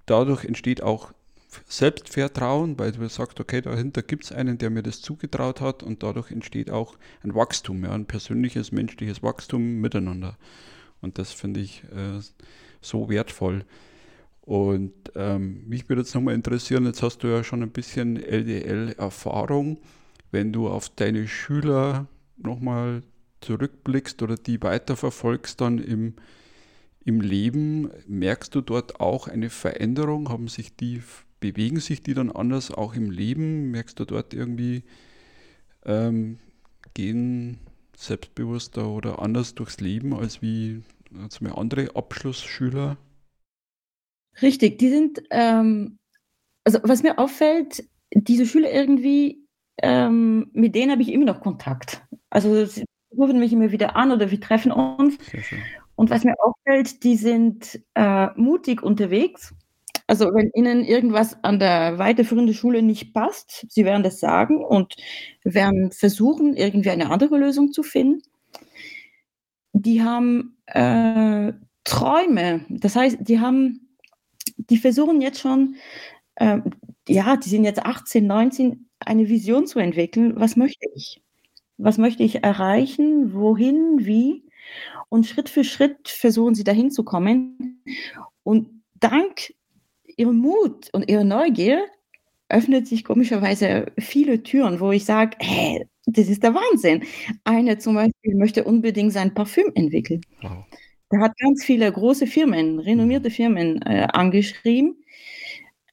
[0.06, 1.12] Dadurch entsteht auch
[1.66, 6.02] Selbstvertrauen, weil du sagst, okay, dahinter gibt es einen, der mir das zugetraut hat und
[6.02, 10.36] dadurch entsteht auch ein Wachstum, ja, ein persönliches, menschliches Wachstum miteinander.
[11.00, 12.20] Und das finde ich äh,
[12.80, 13.64] so wertvoll.
[14.42, 19.78] Und ähm, mich würde jetzt nochmal interessieren, jetzt hast du ja schon ein bisschen LDL-Erfahrung,
[20.30, 23.02] wenn du auf deine Schüler nochmal
[23.40, 26.14] zurückblickst oder die weiterverfolgst dann im,
[27.04, 30.28] im Leben, merkst du dort auch eine Veränderung?
[30.28, 31.02] Haben sich die
[31.40, 33.70] bewegen sich die dann anders auch im Leben?
[33.70, 34.84] Merkst du dort irgendwie,
[35.84, 36.38] ähm,
[36.94, 37.58] gehen
[37.96, 40.82] selbstbewusster oder anders durchs Leben als wie
[41.20, 42.96] als andere Abschlussschüler?
[44.40, 45.98] Richtig, die sind, ähm,
[46.64, 49.44] also was mir auffällt, diese Schüler irgendwie,
[49.82, 52.02] ähm, mit denen habe ich immer noch Kontakt.
[52.30, 52.84] Also sie
[53.16, 55.18] rufen mich immer wieder an oder wir treffen uns.
[55.96, 59.54] Und was mir auffällt, die sind äh, mutig unterwegs
[60.10, 64.96] also wenn Ihnen irgendwas an der weiterführenden Schule nicht passt, Sie werden das sagen und
[65.44, 68.20] werden versuchen, irgendwie eine andere Lösung zu finden.
[69.72, 71.52] Die haben äh,
[71.84, 73.94] Träume, das heißt, die haben,
[74.56, 75.76] die versuchen jetzt schon,
[76.34, 76.58] äh,
[77.08, 80.32] ja, die sind jetzt 18, 19, eine Vision zu entwickeln.
[80.34, 81.22] Was möchte ich?
[81.78, 83.32] Was möchte ich erreichen?
[83.32, 84.04] Wohin?
[84.04, 84.44] Wie?
[85.08, 87.84] Und Schritt für Schritt versuchen sie dahin zu kommen.
[88.42, 89.52] Und dank
[90.20, 91.86] ihrem Mut und ihrer Neugier
[92.48, 97.04] öffnet sich komischerweise viele Türen, wo ich sage, hey, das ist der Wahnsinn.
[97.44, 100.20] Eine zum Beispiel möchte unbedingt sein Parfüm entwickeln.
[100.42, 100.64] Wow.
[101.10, 103.32] Da hat ganz viele große Firmen, renommierte mhm.
[103.32, 105.02] Firmen äh, angeschrieben.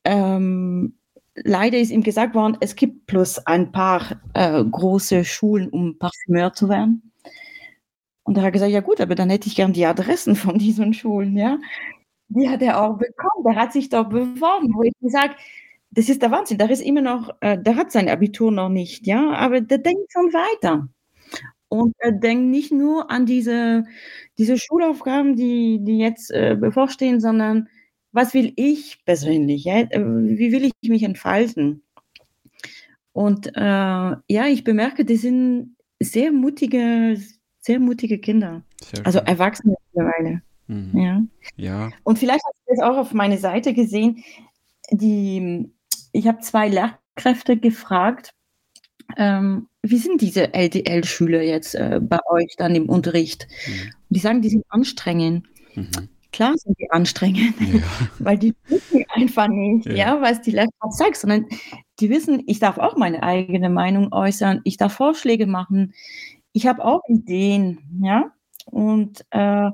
[0.03, 0.95] Ähm,
[1.35, 6.53] leider ist ihm gesagt worden, es gibt plus ein paar äh, große Schulen, um Parfümeur
[6.53, 7.11] zu werden.
[8.23, 10.57] Und da hat er gesagt, ja gut, aber dann hätte ich gern die Adressen von
[10.57, 11.57] diesen Schulen, ja.
[12.29, 13.43] Die hat er auch bekommen.
[13.45, 15.35] Der hat sich doch beworben, wo ich sage,
[15.91, 16.57] das ist der Wahnsinn.
[16.57, 20.11] Der ist immer noch, äh, der hat sein Abitur noch nicht, ja, aber der denkt
[20.11, 20.87] schon weiter.
[21.69, 23.85] Und er denkt nicht nur an diese,
[24.37, 27.67] diese Schulaufgaben, die, die jetzt äh, bevorstehen, sondern
[28.11, 29.65] was will ich persönlich?
[29.65, 29.79] Ja?
[29.79, 31.83] Äh, wie will ich mich entfalten?
[33.11, 37.17] Und äh, ja, ich bemerke, die sind sehr mutige,
[37.59, 38.63] sehr mutige Kinder.
[38.81, 40.41] Sehr also Erwachsene mittlerweile.
[40.67, 40.99] Mhm.
[40.99, 41.21] Ja.
[41.55, 41.91] ja.
[42.03, 44.23] Und vielleicht hast du es auch auf meine Seite gesehen.
[44.91, 45.69] Die,
[46.11, 48.33] ich habe zwei Lehrkräfte gefragt,
[49.15, 53.47] ähm, wie sind diese LDL-Schüler jetzt äh, bei euch dann im Unterricht?
[53.67, 53.93] Mhm.
[54.09, 55.47] Die sagen, die sind anstrengend.
[55.75, 56.09] Mhm.
[56.33, 57.81] Klar sind die anstrengend, ja.
[58.19, 61.45] weil die wissen einfach nicht, ja, ja was die Lehrkraft sagt, sondern
[61.99, 65.93] die wissen, ich darf auch meine eigene Meinung äußern, ich darf Vorschläge machen,
[66.51, 68.31] ich habe auch Ideen, ja.
[68.65, 69.71] Und äh,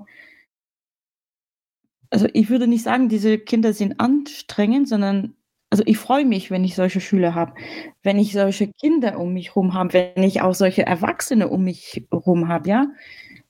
[2.13, 5.33] also ich würde nicht sagen, diese Kinder sind anstrengend, sondern
[5.71, 7.55] also ich freue mich, wenn ich solche Schüler habe,
[8.03, 12.05] wenn ich solche Kinder um mich herum habe, wenn ich auch solche Erwachsene um mich
[12.11, 12.87] herum habe, ja,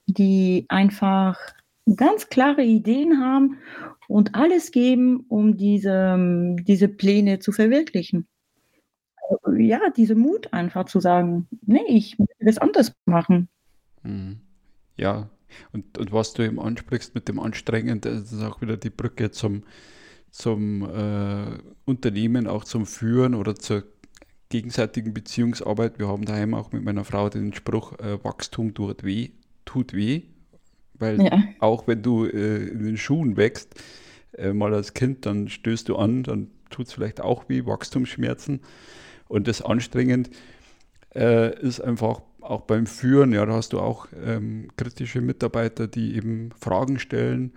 [0.06, 1.38] die einfach
[1.94, 3.58] ganz klare Ideen haben
[4.08, 8.26] und alles geben, um diese, diese Pläne zu verwirklichen.
[9.58, 13.48] Ja, diese Mut einfach zu sagen, nee, ich will das anders machen.
[14.02, 14.40] Mhm.
[14.96, 15.28] Ja,
[15.72, 19.30] und, und was du eben ansprichst mit dem Anstrengend, das ist auch wieder die Brücke
[19.30, 19.64] zum,
[20.30, 23.84] zum äh, Unternehmen, auch zum Führen oder zur
[24.48, 25.98] gegenseitigen Beziehungsarbeit.
[25.98, 29.30] Wir haben daheim auch mit meiner Frau den Spruch, äh, Wachstum tut weh,
[29.64, 30.22] tut weh.
[30.94, 31.42] Weil ja.
[31.58, 33.74] auch wenn du äh, in den Schuhen wächst,
[34.36, 38.60] äh, mal als Kind, dann stößt du an, dann tut es vielleicht auch weh, Wachstumsschmerzen.
[39.28, 40.30] Und das anstrengend
[41.14, 46.14] äh, ist einfach auch beim Führen, ja, da hast du auch ähm, kritische Mitarbeiter, die
[46.16, 47.52] eben Fragen stellen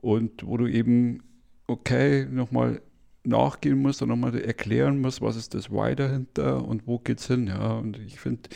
[0.00, 1.22] und wo du eben,
[1.66, 2.80] okay, nochmal
[3.24, 7.48] nachgehen musst und nochmal erklären musst, was ist das Why dahinter und wo geht's hin,
[7.48, 7.72] ja.
[7.72, 8.48] Und ich finde,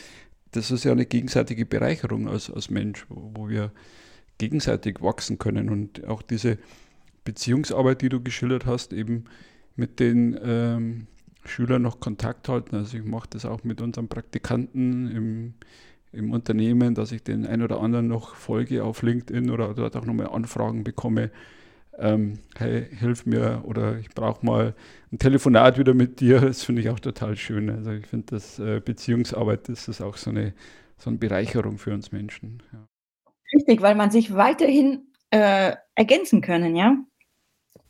[0.51, 3.71] das ist ja eine gegenseitige Bereicherung als, als Mensch, wo, wir
[4.37, 6.57] gegenseitig wachsen können und auch diese
[7.23, 9.25] Beziehungsarbeit, die du geschildert hast, eben
[9.75, 11.07] mit den ähm,
[11.45, 12.75] Schülern noch Kontakt halten.
[12.75, 15.53] Also ich mache das auch mit unseren Praktikanten im,
[16.11, 20.05] im Unternehmen, dass ich den einen oder anderen noch folge auf LinkedIn oder dort auch
[20.05, 21.31] nochmal Anfragen bekomme.
[21.97, 24.73] Ähm, hey, hilf mir oder ich brauche mal
[25.11, 26.41] ein Telefonat wieder mit dir.
[26.41, 27.69] Das finde ich auch total schön.
[27.69, 30.53] Also ich finde, dass äh, Beziehungsarbeit das ist auch so eine,
[30.97, 32.63] so eine Bereicherung für uns Menschen.
[32.71, 32.87] Ja.
[33.53, 36.97] Richtig, weil man sich weiterhin äh, ergänzen können, ja.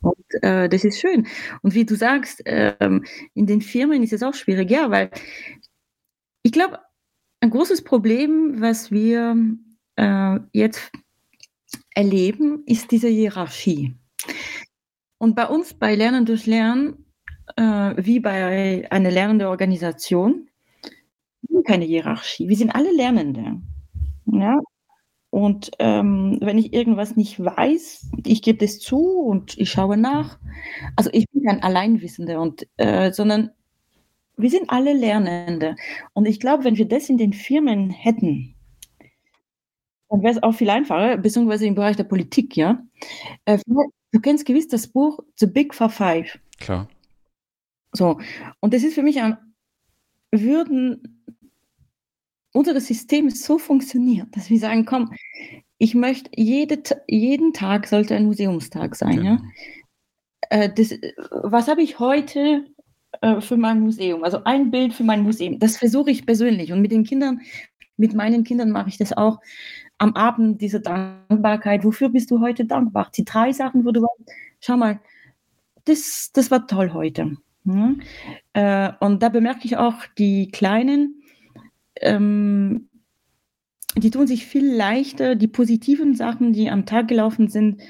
[0.04, 1.26] Und äh, das ist schön.
[1.62, 5.10] Und wie du sagst, ähm, in den Firmen ist es auch schwierig, ja, weil
[6.42, 6.78] ich glaube,
[7.40, 9.36] ein großes Problem, was wir
[9.96, 10.92] äh, jetzt
[11.94, 13.94] erleben, ist diese Hierarchie.
[15.18, 17.06] Und bei uns bei Lernen durch Lernen,
[17.56, 17.62] äh,
[17.96, 20.48] wie bei einer lernenden Organisation,
[21.66, 22.48] keine Hierarchie.
[22.48, 23.60] Wir sind alle Lernende.
[24.26, 24.58] Ja?
[25.34, 30.38] Und ähm, wenn ich irgendwas nicht weiß, ich gebe das zu und ich schaue nach.
[30.94, 33.50] Also ich bin kein Alleinwissender, und, äh, sondern
[34.36, 35.74] wir sind alle Lernende.
[36.12, 38.54] Und ich glaube, wenn wir das in den Firmen hätten,
[40.08, 42.84] dann wäre es auch viel einfacher, beziehungsweise im Bereich der Politik, ja.
[43.44, 46.38] Äh, du kennst gewiss das Buch The Big for Five.
[46.60, 46.86] Klar.
[47.90, 48.20] So,
[48.60, 49.36] und das ist für mich ein,
[50.30, 51.13] würden
[52.54, 55.12] unser System so funktioniert, dass wir sagen, komm,
[55.78, 59.16] ich möchte jede, jeden Tag sollte ein Museumstag sein.
[59.16, 59.30] Genau.
[59.30, 59.38] Ja?
[60.50, 60.94] Äh, das,
[61.42, 62.64] was habe ich heute
[63.20, 64.22] äh, für mein Museum?
[64.22, 65.58] Also ein Bild für mein Museum.
[65.58, 66.72] Das versuche ich persönlich.
[66.72, 67.40] Und mit den Kindern,
[67.96, 69.40] mit meinen Kindern mache ich das auch
[69.98, 71.84] am Abend, diese Dankbarkeit.
[71.84, 73.10] Wofür bist du heute dankbar?
[73.16, 74.06] Die drei Sachen, wo du
[74.60, 75.00] schau mal,
[75.86, 77.36] das, das war toll heute.
[77.64, 77.94] Ja?
[78.52, 81.20] Äh, und da bemerke ich auch die Kleinen,
[82.00, 82.88] ähm,
[83.96, 87.80] die tun sich viel leichter, die positiven Sachen, die am Tag gelaufen sind,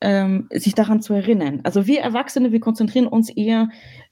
[0.00, 1.60] ähm, sich daran zu erinnern.
[1.64, 3.68] Also wir Erwachsene, wir konzentrieren uns eher,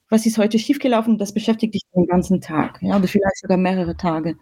[0.09, 3.97] was ist heute schiefgelaufen, das beschäftigt dich den ganzen Tag, ja, oder vielleicht sogar mehrere
[3.97, 4.37] Tage.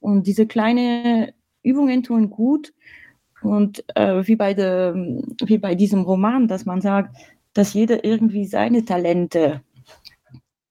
[0.00, 2.72] Und diese kleinen Übungen tun gut.
[3.42, 4.94] Und äh, wie, bei de,
[5.44, 7.16] wie bei diesem Roman, dass man sagt,
[7.52, 9.62] dass jeder irgendwie seine Talente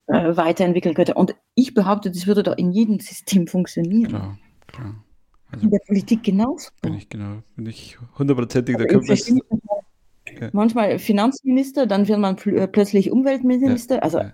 [0.06, 1.14] äh, weiterentwickeln könnte.
[1.14, 4.08] Und ich behaupte, das würde doch in jedem System funktionieren.
[4.08, 4.94] Klar, klar.
[5.52, 6.70] Also in der Politik genauso.
[6.82, 10.50] Bin ich genau, bin ich hundertprozentig also der ja.
[10.52, 13.96] Manchmal Finanzminister, dann wird man pl äh, plötzlich Umweltminister.
[13.96, 14.32] Ja, also ja.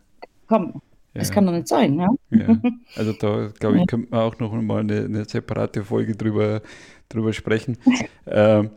[0.48, 0.80] komm,
[1.14, 1.98] das kann doch nicht sein.
[1.98, 2.08] Ja?
[2.96, 6.62] Also da, glaube ich, könnte man auch noch mal eine, eine separate Folge drüber,
[7.08, 7.76] drüber sprechen.
[8.26, 8.70] ähm,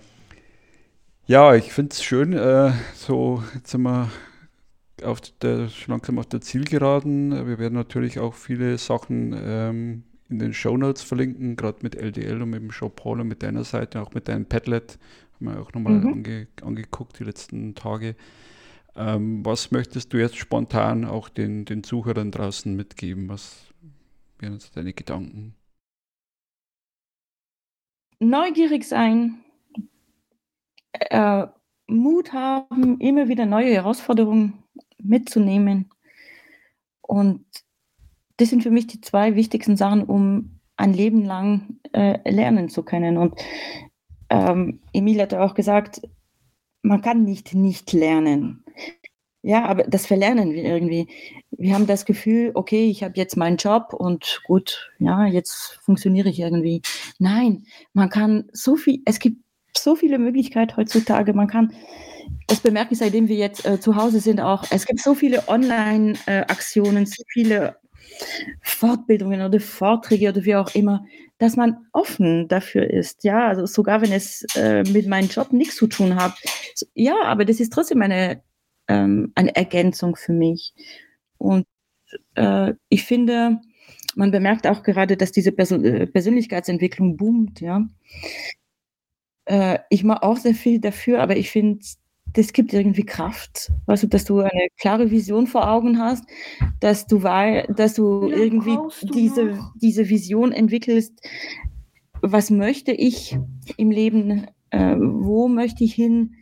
[1.28, 4.10] Ja, ich finde es schön, äh, so jetzt sind wir
[5.06, 7.48] auf der, langsam auf der Zielgeraden.
[7.48, 12.42] Wir werden natürlich auch viele Sachen ähm, in den Show Notes verlinken, gerade mit LDL
[12.42, 14.98] und mit dem Show Paul und mit deiner Seite, auch mit deinem Padlet.
[15.36, 16.08] Haben wir auch nochmal mhm.
[16.08, 18.16] ange, angeguckt die letzten Tage.
[18.96, 23.30] Ähm, was möchtest du jetzt spontan auch den, den Zuhörern draußen mitgeben?
[23.30, 23.66] Was
[24.40, 25.54] wären jetzt deine Gedanken?
[28.20, 29.44] Neugierig sein,
[30.94, 31.48] äh,
[31.88, 34.64] Mut haben, immer wieder neue Herausforderungen
[35.02, 35.90] mitzunehmen.
[37.02, 37.46] Und
[38.38, 42.84] das sind für mich die zwei wichtigsten Sachen, um ein Leben lang äh, lernen zu
[42.84, 43.18] können.
[43.18, 43.36] Und
[44.30, 46.02] ähm, Emil hat auch gesagt,
[46.82, 48.64] man kann nicht nicht lernen.
[49.42, 51.08] Ja, aber das verlernen wir irgendwie.
[51.52, 56.30] Wir haben das Gefühl, okay, ich habe jetzt meinen Job und gut, ja, jetzt funktioniere
[56.30, 56.82] ich irgendwie.
[57.20, 59.38] Nein, man kann so viel, es gibt
[59.78, 61.34] so viele Möglichkeiten heutzutage.
[61.34, 61.74] Man kann,
[62.48, 65.48] das bemerke ich, seitdem wir jetzt äh, zu Hause sind, auch, es gibt so viele
[65.48, 67.78] Online-Aktionen, so viele
[68.62, 71.06] Fortbildungen oder Vorträge oder wie auch immer,
[71.38, 73.24] dass man offen dafür ist.
[73.24, 76.34] Ja, also sogar wenn es äh, mit meinem Job nichts zu tun hat.
[76.94, 78.42] Ja, aber das ist trotzdem eine,
[78.88, 80.74] ähm, eine Ergänzung für mich.
[81.38, 81.66] Und
[82.36, 83.60] äh, ich finde,
[84.16, 87.60] man bemerkt auch gerade, dass diese Persön äh, Persönlichkeitsentwicklung boomt.
[87.60, 87.86] Ja.
[89.46, 91.80] Äh, ich mache auch sehr viel dafür, aber ich finde,
[92.36, 93.72] das gibt irgendwie Kraft.
[93.86, 96.26] Weißt du, dass du eine klare Vision vor Augen hast,
[96.82, 101.14] dass du dass du ja, irgendwie du diese, diese Vision entwickelst,
[102.22, 103.38] was möchte ich
[103.78, 106.36] im Leben, äh, wo möchte ich hin?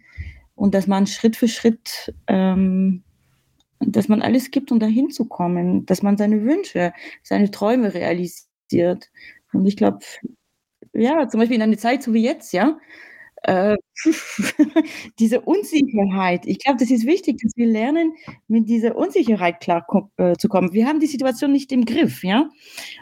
[0.56, 3.04] Und dass man Schritt für Schritt, ähm,
[3.80, 9.12] dass man alles gibt, um dahin zu kommen, dass man seine Wünsche, seine Träume realisiert.
[9.52, 10.00] Und ich glaube,
[10.94, 12.78] ja, zum Beispiel in einer Zeit so wie jetzt, ja,
[13.44, 13.78] äh,
[15.20, 16.46] diese Unsicherheit.
[16.46, 18.14] Ich glaube, das ist wichtig, dass wir lernen,
[18.48, 20.74] mit dieser Unsicherheit klar äh.
[20.74, 22.50] Wir haben die Situation nicht im Griff, ja.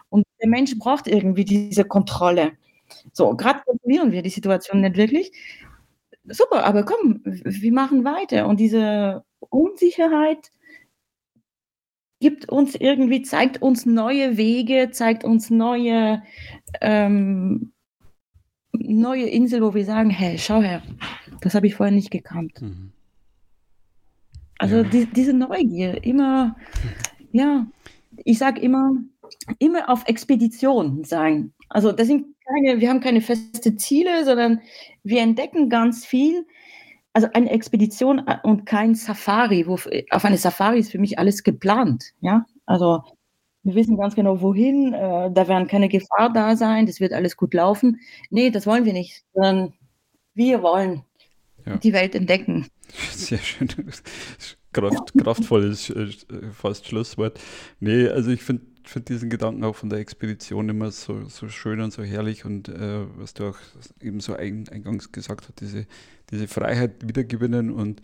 [0.09, 2.53] Und der Mensch braucht irgendwie diese Kontrolle.
[3.13, 5.31] So, gerade kontrollieren wir die Situation nicht wirklich.
[6.25, 8.47] Super, aber komm, wir machen weiter.
[8.47, 10.51] Und diese Unsicherheit
[12.19, 16.21] gibt uns irgendwie, zeigt uns neue Wege, zeigt uns neue
[16.79, 17.73] ähm,
[18.87, 20.81] neue Insel, wo wir sagen, hey, schau her,
[21.41, 22.61] das habe ich vorher nicht gekannt.
[22.61, 22.91] Mhm.
[24.57, 24.83] Also ja.
[24.83, 26.55] die, diese Neugier, immer,
[27.31, 27.65] ja,
[28.25, 28.91] ich sage immer,
[29.59, 31.53] immer auf Expedition sein.
[31.69, 34.61] Also das sind keine, wir haben keine feste Ziele, sondern
[35.03, 36.45] wir entdecken ganz viel.
[37.13, 39.67] Also eine Expedition und kein Safari.
[39.67, 39.79] Wo,
[40.11, 42.11] auf eine Safari ist für mich alles geplant.
[42.21, 43.03] Ja, also
[43.63, 47.37] wir wissen ganz genau, wohin, äh, da werden keine Gefahr da sein, das wird alles
[47.37, 47.99] gut laufen.
[48.29, 49.73] Ne, das wollen wir nicht, sondern
[50.33, 51.03] wir wollen
[51.65, 51.77] ja.
[51.77, 52.67] die Welt entdecken.
[53.11, 53.69] Sehr schön.
[54.73, 56.07] Kraft, kraftvolles äh,
[56.53, 57.39] fast Schlusswort.
[57.79, 61.81] Nee, also ich finde find diesen Gedanken auch von der Expedition immer so, so schön
[61.81, 63.57] und so herrlich und äh, was du auch
[64.01, 65.85] eben so ein, eingangs gesagt hast, diese,
[66.31, 68.01] diese Freiheit wiedergewinnen und,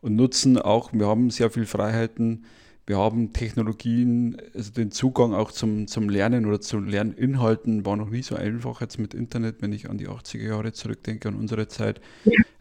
[0.00, 0.92] und nutzen auch.
[0.92, 2.44] Wir haben sehr viele Freiheiten
[2.90, 8.10] wir haben Technologien, also den Zugang auch zum, zum Lernen oder zu Lerninhalten war noch
[8.10, 11.68] nie so einfach jetzt mit Internet, wenn ich an die 80er Jahre zurückdenke, an unsere
[11.68, 12.00] Zeit.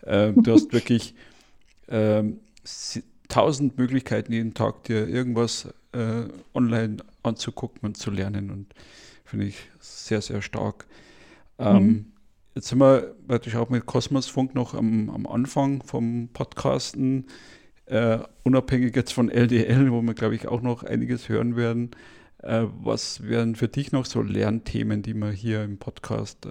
[0.03, 1.15] Äh, du hast wirklich
[1.87, 2.23] äh,
[3.27, 8.67] tausend Möglichkeiten jeden Tag, dir irgendwas äh, online anzugucken und zu lernen und
[9.25, 10.85] finde ich sehr, sehr stark.
[11.57, 12.05] Ähm, mhm.
[12.53, 17.25] Jetzt sind wir natürlich auch mit Kosmosfunk noch am, am Anfang vom Podcasten
[17.89, 21.91] äh, unabhängig jetzt von LDL, wo wir, glaube ich, auch noch einiges hören werden.
[22.43, 26.49] Äh, was wären für dich noch so Lernthemen, die wir hier im Podcast äh,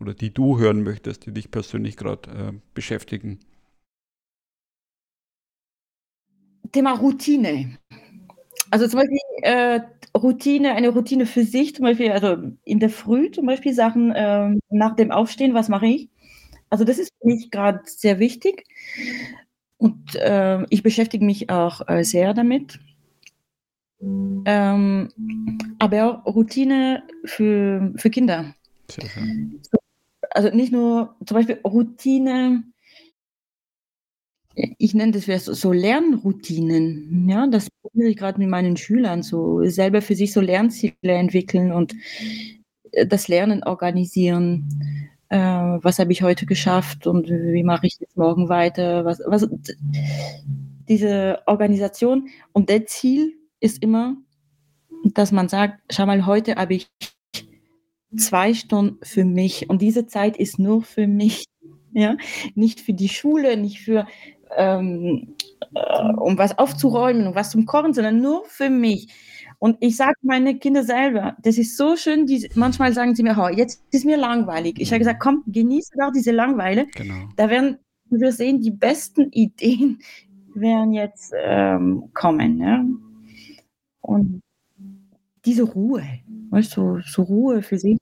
[0.00, 3.38] oder die du hören möchtest, die dich persönlich gerade äh, beschäftigen?
[6.72, 7.78] Thema Routine.
[8.70, 9.80] Also zum Beispiel äh,
[10.16, 14.60] Routine, eine Routine für sich, zum Beispiel, also in der Früh zum Beispiel Sachen ähm,
[14.70, 16.08] nach dem Aufstehen, was mache ich?
[16.70, 18.64] Also das ist für mich gerade sehr wichtig.
[19.78, 22.78] Und äh, ich beschäftige mich auch äh, sehr damit.
[24.00, 25.08] Ähm,
[25.78, 28.54] aber auch Routine für, für Kinder.
[30.30, 32.64] Also nicht nur zum Beispiel Routine,
[34.54, 37.28] ich nenne das so Lernroutinen.
[37.28, 41.72] Ja, das probiere ich gerade mit meinen Schülern, so selber für sich so Lernziele entwickeln
[41.72, 41.94] und
[42.92, 44.68] äh, das Lernen organisieren
[45.28, 49.48] äh, was habe ich heute geschafft und wie mache ich jetzt morgen weiter, was, was,
[50.88, 54.16] diese Organisation und der Ziel ist immer,
[55.04, 56.88] dass man sagt, schau mal, heute habe ich
[58.16, 61.44] zwei Stunden für mich und diese Zeit ist nur für mich.
[61.92, 62.16] ja,
[62.54, 64.06] nicht für die Schule, nicht für,
[64.56, 65.36] ähm,
[65.74, 69.08] äh, um was aufzuräumen und was zum Kochen, sondern nur für mich.
[69.64, 73.34] Und ich sage meine Kinder selber, das ist so schön, die, manchmal sagen sie mir,
[73.38, 74.78] oh, jetzt ist mir langweilig.
[74.78, 76.86] Ich habe gesagt, komm, genieße doch diese Langweile.
[76.94, 77.30] Genau.
[77.36, 77.78] Da werden
[78.10, 80.00] wir sehen, die besten Ideen
[80.54, 82.58] werden jetzt ähm, kommen.
[82.58, 82.84] Ja?
[84.02, 84.42] Und
[85.46, 86.04] diese Ruhe,
[86.50, 87.96] weißt du, so Ruhe für sich.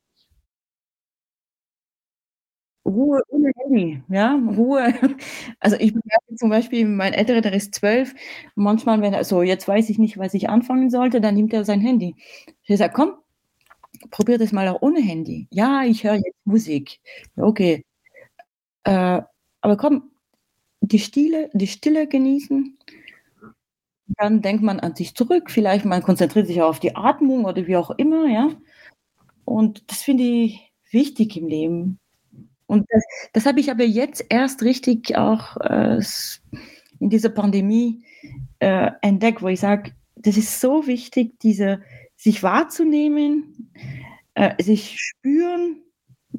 [3.72, 4.92] Handy, ja, Ruhe.
[5.60, 8.14] Also, ich merke zum Beispiel, mein Älterer, der ist 12,
[8.54, 11.64] manchmal, wenn er so: „Jetzt weiß ich nicht, was ich anfangen sollte“, dann nimmt er
[11.64, 12.16] sein Handy.
[12.64, 13.14] Ich sage: „Komm,
[14.10, 17.00] probier das mal auch ohne Handy.“ „Ja, ich höre jetzt Musik.“
[17.36, 17.84] „Okay.“
[18.84, 19.22] Äh,
[19.60, 20.10] aber komm,
[20.80, 22.78] die Stille die Stille genießen.
[24.18, 27.76] Dann denkt man an sich zurück, vielleicht man konzentriert sich auf die Atmung oder wie
[27.76, 28.50] auch immer, ja?
[29.46, 31.98] Und das finde ich wichtig im Leben.
[32.72, 33.04] Und das
[33.34, 36.00] das habe ich aber jetzt erst richtig auch, äh,
[37.00, 38.02] in dieser Pandemie,
[38.60, 41.82] äh, entdeckt, wo ich sage, das ist so wichtig, diese
[42.16, 43.70] sich wahrzunehmen,
[44.34, 45.82] äh, sich spüren.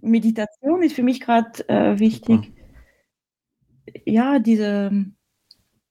[0.02, 2.52] Meditation ist für mich grad, äh, wichtig.
[4.06, 5.06] Ja, diese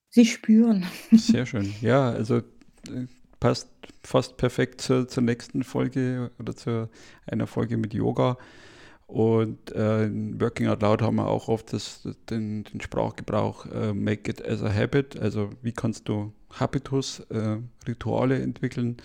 [0.09, 0.85] sich spüren.
[1.11, 1.73] Sehr schön.
[1.79, 3.07] Ja, also, äh,
[3.39, 3.69] passt
[4.03, 6.89] fast perfekt zur zur nächsten Folge oder zu
[7.27, 8.37] einer Folge mit Yoga.
[9.09, 13.93] Und, äh, in Working Out Loud haben wir auch oft das den den Sprachgebrauch, äh,
[13.93, 15.19] make it as a habit.
[15.19, 18.97] Also, wie kannst du Habitus, äh, Rituale entwickeln,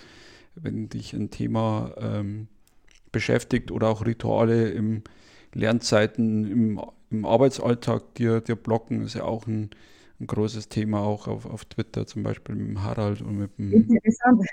[0.54, 2.48] wenn dich ein Thema, ähm,
[3.12, 5.02] beschäftigt oder auch Rituale im
[5.54, 6.80] Lernzeiten, im
[7.10, 9.70] im Arbeitsalltag dir dir blocken, ist ja auch 'n
[10.20, 13.90] 'n großes Thema auch auf auf Twitter, zum Beispiel mit dem Harald und mit dem
[13.90, 14.46] Interessant.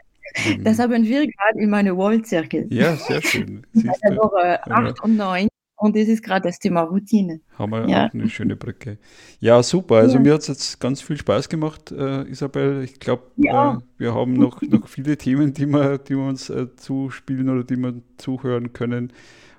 [0.64, 2.68] Das dem haben wir grad in meinem Wall-Zirkel.
[2.72, 3.66] Ja, sehr schön.
[3.74, 4.18] Der du?
[4.18, 4.76] Woche Ja.
[4.76, 5.48] 8 und 9
[5.78, 7.42] und das ist grad das Thema Routine.
[7.58, 8.08] Haben wir Ja.
[8.08, 8.98] auch 'ne schöne Brücke.
[9.40, 9.96] Ja, super.
[9.98, 10.20] Also, Ja.
[10.20, 12.84] mir hat's jetzt ganz viel Spaß gemacht, äh, Isabel.
[12.84, 13.76] Ich glaube, Ja.
[13.76, 17.64] äh, wir haben noch noch viele Themen, die wir die wir uns, äh, zuspielen oder
[17.64, 19.14] die wir zuhören können.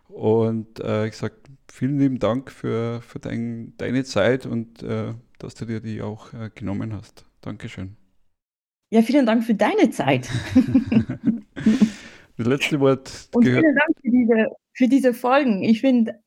[0.08, 1.34] Und, äh, ich sage
[1.70, 6.32] vielen lieben Dank für für dein deine Zeit und, äh, dass du dir die auch,
[6.34, 7.24] äh, genommen hast.
[7.42, 7.96] Dankeschön.
[8.90, 10.28] Ja, vielen Dank für deine Zeit.
[12.38, 15.62] Das letzte Wort Und vielen Dank für diese für diese Folgen.
[15.62, 16.20] Ich finde,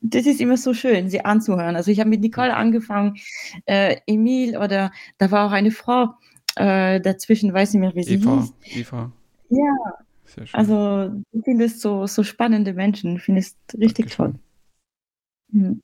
[0.00, 1.76] das ist immer so schön, sie anzuhören.
[1.76, 3.14] Also, ich habe mit Nicole angefangen,
[3.66, 6.14] äh, Emil oder da war auch eine Frau,
[6.56, 8.80] äh, dazwischen, weiß nicht mehr, wie sie Eva, hieß.
[8.80, 9.12] Eva.
[9.50, 9.76] Ja,
[10.24, 10.58] Sehr schön.
[10.58, 14.34] also, ich finde es so so spannende Menschen, finde es richtig toll.
[15.52, 15.70] Dankeschön.
[15.70, 15.80] Mhm.